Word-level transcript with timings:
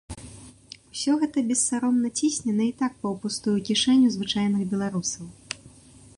Усё 0.95 1.11
гэта 1.23 1.43
бессаромна 1.51 2.11
цісне 2.21 2.51
на 2.61 2.67
і 2.71 2.73
так 2.81 2.97
паўпустую 3.05 3.57
кішэню 3.69 4.07
звычайных 4.17 4.61
беларусаў. 4.75 5.25